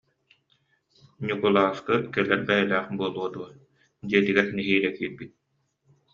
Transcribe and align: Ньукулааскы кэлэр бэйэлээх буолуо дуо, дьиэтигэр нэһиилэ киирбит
Ньукулааскы 1.25 1.95
кэлэр 2.13 2.41
бэйэлээх 2.47 2.87
буолуо 2.97 3.27
дуо, 3.33 3.47
дьиэтигэр 4.07 4.47
нэһиилэ 4.57 4.89
киирбит 4.95 5.31